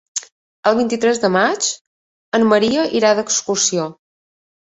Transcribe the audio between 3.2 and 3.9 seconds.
d'excursió.